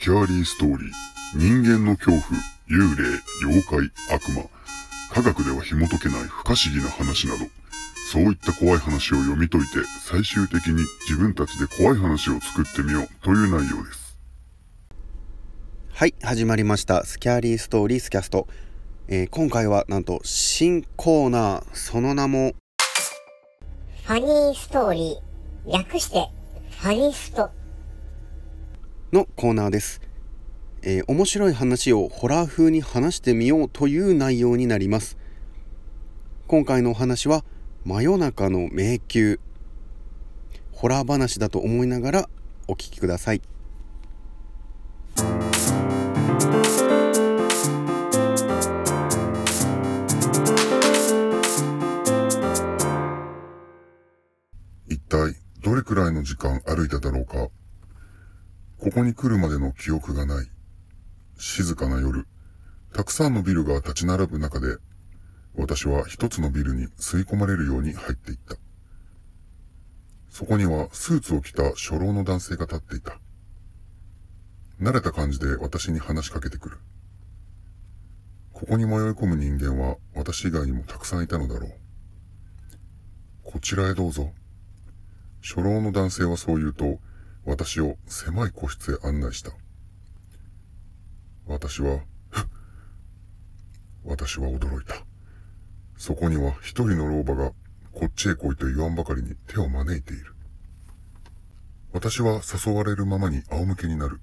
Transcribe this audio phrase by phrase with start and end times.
[0.00, 0.90] スキャーリーストーリー、
[1.34, 2.22] 人間の恐怖、
[2.70, 4.44] 幽霊、妖怪、悪魔、
[5.12, 7.44] 科学では紐解けない不可思議な話など、
[8.10, 13.08] そういった怖い話を読み解いて、最終的に自分たちで怖い話を作ってみよう。
[13.22, 14.16] という内容です。
[15.92, 16.14] はい。
[16.22, 17.04] 始まりました。
[17.04, 18.48] スキャーリーストーリースキャスト、
[19.06, 21.64] えー、今回はなんと新コーナー。
[21.74, 22.54] その名も
[24.04, 25.70] ファニーストーリー。
[25.70, 26.26] 略して
[26.78, 27.50] ファニスト
[29.12, 30.00] のコーナーです、
[30.82, 35.18] えー、面白い話をホラー風に話してみようという内容になります。
[36.46, 37.44] 今回のお話は
[37.84, 39.38] 真夜中の迷宮。
[40.70, 42.28] ホラー話だと思いながら
[42.68, 43.42] お聞きください。
[54.86, 57.48] 一体どれくらいの時間歩いただろうか。
[58.80, 60.48] ここに来るまでの記憶がない。
[61.36, 62.26] 静かな夜、
[62.94, 64.78] たくさんのビルが立ち並ぶ中で、
[65.54, 68.56] 私は一つのビルに吸い込まれるように入っていった。
[70.30, 73.20] そこにはスーツを着た初老の男性が立っていた。
[74.80, 76.78] 慣れた感じで私に話しかけてくる。
[78.54, 81.70] ここに迷い込む人間は私以外にもたくさんいたのだろう。
[83.44, 84.32] こちらへどうぞ。
[85.42, 86.98] 初老の男性はそう言うと、
[87.44, 89.52] 私を狭い個室へ案内した。
[91.46, 92.00] 私は、
[94.04, 94.94] 私は驚いた。
[95.96, 97.52] そこには一人の老婆が、
[97.92, 100.34] こっちへ来いと言わんばかりに手を招いている。
[101.92, 104.20] 私は誘われるままに仰向けになる。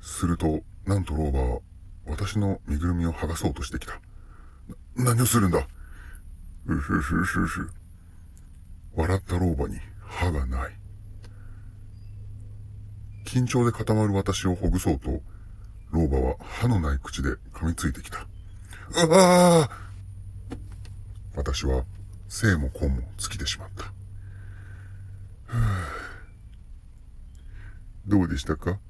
[0.00, 1.60] すると、なんと老婆は、
[2.06, 4.00] 私の身ぐるみを剥がそうとしてきた。
[4.96, 5.66] 何をするんだ？
[6.66, 7.70] うふふふふ。
[8.94, 10.76] 笑った老婆に歯がない。
[13.30, 15.22] 緊張で固まる私をほぐそうと、
[15.92, 18.26] 老婆は歯のない口で噛みついてきた。
[19.06, 19.70] うわあ
[21.36, 21.84] 私は
[22.28, 23.92] 生も根も尽きてしまった。
[28.08, 28.80] どうでしたか？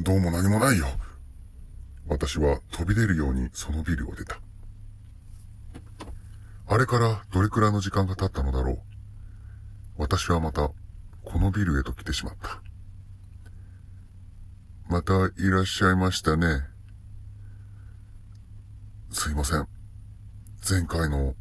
[0.00, 0.86] どうも何もないよ。
[2.06, 4.40] 私は飛び出るようにそのビルを出た。
[6.66, 8.80] あれからどれくらいの時間が経ったのだろう。
[9.98, 10.70] 私はまた、
[11.24, 12.62] このビルへと来てしまった。
[14.88, 16.62] またいらっしゃいましたね。
[19.10, 19.68] すいません。
[20.68, 21.34] 前回の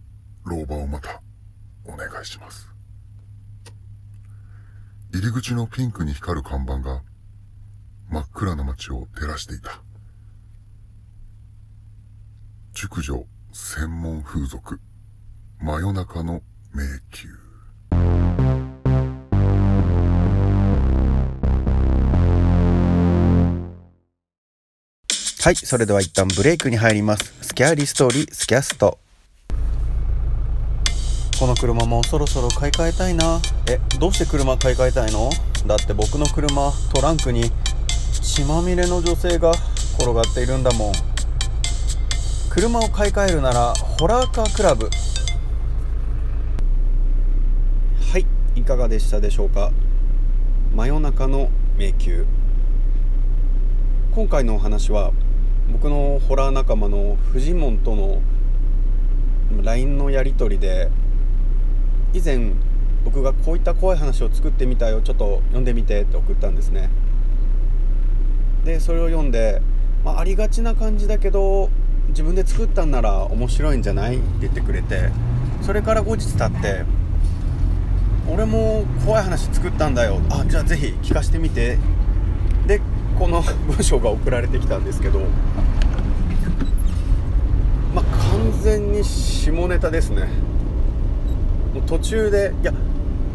[0.46, 1.22] 老婆をまた、
[1.86, 2.70] お願いします。
[5.14, 7.04] 入り口のピンクに光る看板が、
[8.10, 9.82] 真っ暗な街を照らしていた。
[12.74, 14.82] 熟女専門風俗。
[15.60, 16.42] 真夜中の
[16.74, 17.47] 迷宮。
[25.48, 27.34] はい、それでは一旦ブレイクに入ります。
[27.42, 29.00] スキャーリストーリースキャスト。
[31.40, 33.40] この車もそろそろ買い替えたいな。
[33.70, 35.30] え、どうして車買い替えたいの？
[35.66, 37.50] だって僕の車、トランクに
[38.22, 39.54] 血まみれの女性が
[39.98, 40.94] 転がっているんだもん。
[42.50, 44.90] 車を買い替えるならホラーカークラブ
[48.12, 49.72] はいいかがでしたでしょうか？
[50.76, 52.26] 真夜中の迷宮
[54.14, 55.14] 今回のお話は
[55.72, 58.22] 僕のホラー仲間のフジモンとの
[59.64, 60.90] LINE のやり取りで
[62.14, 62.52] 以前
[63.06, 66.90] 僕がこういった怖い話を作ってみたよちょっと読んでみてって送ったんですね。
[68.66, 69.62] でそれを読んで、
[70.04, 71.70] まあ、ありがちな感じだけど
[72.10, 74.18] 自分で作ったんなら面白いんじゃない？
[74.18, 75.10] って言ってくれて
[75.62, 76.84] それから後日経って
[78.30, 80.20] 俺も怖い話作ったんだよ。
[80.30, 81.78] あじゃあぜひ聞かせてみて。
[83.18, 85.20] この文章が送られてきたんですけど
[87.94, 90.28] まあ完全に下ネタですね。
[91.74, 92.74] もう途中でいや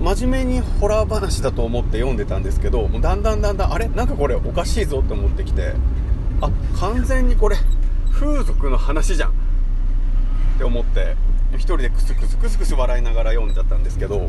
[0.00, 3.88] 真面目にホラー話だと思って読んでたんですけどもうだんだんだんだんあれ？
[3.88, 5.75] なんかこれおかしいぞって思ってきて
[6.40, 7.56] あ完全にこれ
[8.12, 9.31] 風俗の話じゃん。
[9.31, 9.34] っ
[10.58, 11.17] て思って
[11.55, 14.29] 一人でクスクスクスクス笑いながら読んじゃったんですけど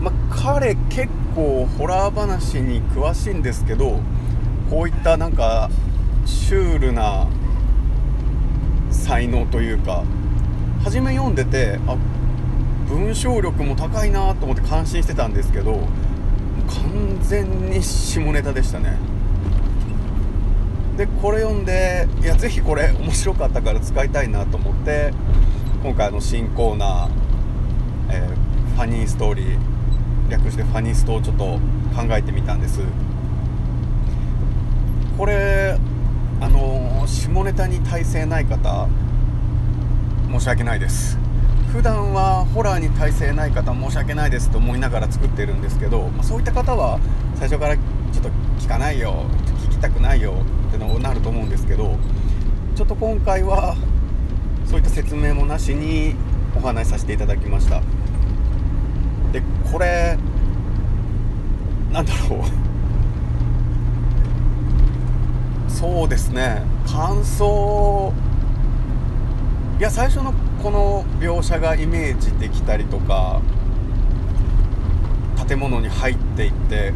[0.00, 4.00] ま、彼結構ホラー話に詳しいんですけど
[4.70, 5.70] こういったなんか
[6.24, 7.26] シュールな
[8.90, 10.04] 才能というか
[10.84, 11.96] 初め読んでてあ
[12.88, 15.72] 文章力も高いなと思って感心してたんですけど
[16.68, 18.96] 完全に下ネタでしたね。
[20.96, 25.12] でこれ読んでいやぜひこれ面白かったから使いたいなと思って
[25.82, 27.10] 今回の新コーナー、
[28.10, 29.77] えー、ファニーストーリー
[30.28, 31.60] 略してファニストをちょっと考
[32.10, 32.80] えてみたんです。
[35.16, 35.78] これ
[36.40, 38.88] あの下ネタに耐性ない方
[40.30, 41.18] 申し訳ないです。
[41.72, 46.98] 普段はホラーに耐性ない方申し訳ないですと思いながら作ってるんですけど、まあ、そういった方は
[47.36, 47.82] 最初からちょ
[48.20, 49.26] っと聞かないよ
[49.64, 50.34] 聞きたくないよ
[50.68, 51.96] ってのなると思うんですけど
[52.74, 53.76] ちょっと今回は
[54.64, 56.14] そういった説明もなしに
[56.56, 57.82] お話しさせていただきました。
[59.32, 60.18] でこれ
[61.92, 62.40] なんだろう。
[65.70, 66.62] そうですね。
[66.86, 68.12] 感想
[69.78, 70.32] いや最初の
[70.62, 73.40] この描写がイメージできたりとか
[75.46, 76.92] 建物に入っていって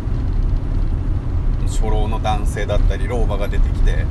[1.69, 4.05] 初老の男性だったり老婆が出てきて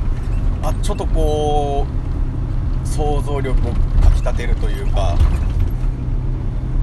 [0.62, 1.86] あちょっとこ
[2.84, 3.72] う想像力を
[4.02, 5.16] かきたてるというか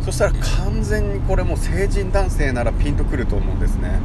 [0.02, 4.00] そしたら完全にこれも成人男性ならピンとくると思うんですね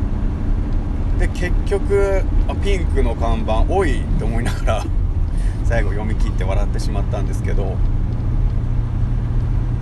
[1.19, 4.85] で結局あピンクの看板「おい!」って思いながら
[5.64, 7.76] 最後読み切って笑ってしまったんですけど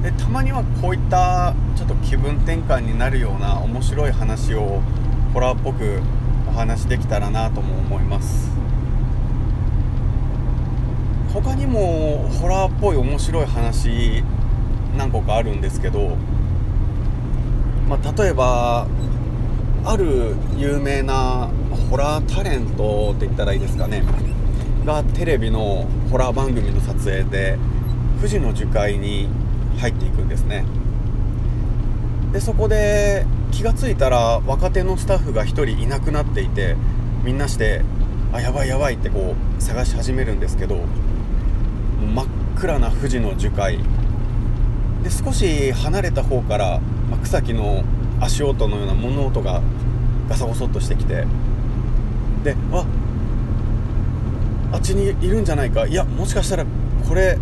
[0.03, 4.81] でたまにはこういったちょっと気分転換になるような面白い話を
[5.33, 6.01] ホラーっぽく
[6.49, 8.51] お話できたらなとも思います
[11.33, 14.23] 他にもホラーっぽい面白い話
[14.97, 16.17] 何個かあるんですけど、
[17.89, 18.87] まあ、例えば
[19.85, 21.51] ある有名な
[21.91, 24.05] ホラータレントって言ったらいいですかね。
[24.85, 27.59] がテレビのホラー番組の撮影で
[28.19, 29.29] 富士の樹海に
[29.79, 30.65] 入っていくんですね。
[32.33, 36.77] でそこで気が付いたら若手のスタッフが1人いなくなっていて
[37.25, 37.83] みんなして
[38.33, 40.81] あやばいやばいってこう探し始めるんですけど
[42.15, 43.79] 真っ暗な富士の樹海
[45.03, 47.85] で少し離れた方から、まあ、草木の
[48.21, 49.61] 足音のような物音が
[50.29, 51.27] ガサゴソっとしてきて
[52.45, 52.87] であ
[54.73, 56.67] あっちにいるんじゃないかいやもしかしたら
[57.07, 57.39] これ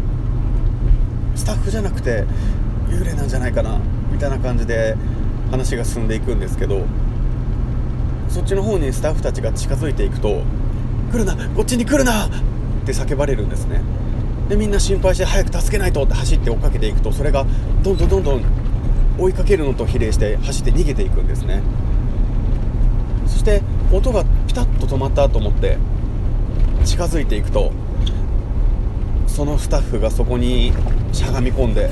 [1.37, 2.25] スタッフじゃなくて
[2.89, 3.79] 幽霊なんじゃないかな
[4.11, 4.97] みたいな感じで
[5.51, 6.85] 話が進んでいくんですけど
[8.29, 10.43] そっちの方にスタッフたちが近づいていくと
[11.13, 12.31] 「来るなこっちに来るな!」っ
[12.87, 13.81] て叫ばれるんですね
[14.51, 17.47] でみんな心配して早く助けないとって走って追っかけていくとそれが
[17.85, 18.45] どんどんどんどん
[19.17, 21.63] 追いかけるのと比例して走って逃げていくんですね。
[23.27, 23.63] そして
[23.93, 25.79] 音がピタッと止まったと思って
[26.85, 27.71] 近づいていくと
[29.29, 30.73] そのスタッフがそこに
[31.13, 31.91] しゃがみ込んで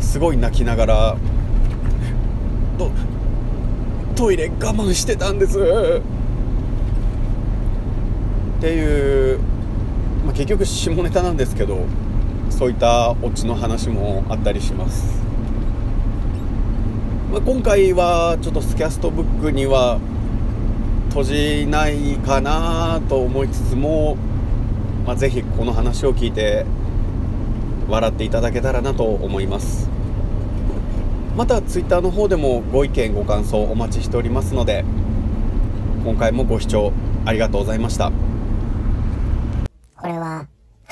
[0.00, 1.16] すごい泣きながら
[2.78, 2.90] ト
[4.16, 5.58] トイレ我慢してたんです。
[8.58, 9.40] っていう、
[10.32, 11.84] まあ、結局下ネタなんですけど
[12.48, 15.22] そういったオチの話もあったりします、
[17.30, 20.00] まあ、今回はちょっとスキャストブックには
[21.10, 24.16] 閉じないかなと思いつつも、
[25.04, 26.64] まあ、ぜひこの話を聞いて
[27.90, 29.90] 笑っていただけたらなと思います。
[31.36, 34.84] また Twitter の方でもご意見ご感想お待ちしておりますので
[36.04, 36.92] 今回もご視聴
[37.24, 38.31] ありがとうございました。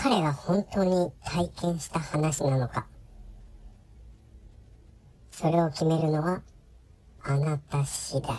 [0.02, 2.86] 彼が本当に体験した話なのか。
[5.30, 6.40] それを決めるのは
[7.22, 8.34] あなた次第。